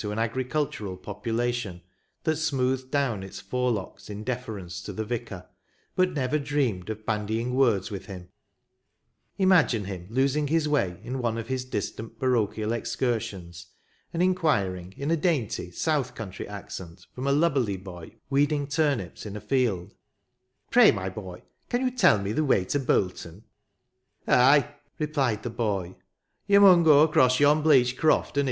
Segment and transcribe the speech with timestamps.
[0.09, 1.79] an agricultural population,
[2.23, 5.45] that smoothed down its forelocks in deference to the vicar,
[5.95, 8.27] but never dreamed of bandying words with him,—
[9.37, 13.67] imagine him losing his way in one of his distant parochial excursions,
[14.11, 19.35] and inquiring, in a dainty south country accent, from a lubberly boy weeding turnips in
[19.35, 19.93] a field,"
[20.71, 23.43] Pray, my boy, can you tell me the way to Bolton?"
[24.11, 28.39] *' Ay," replied the boy, *' yo' mun go across yon bleach croft and j8 RiVERTON.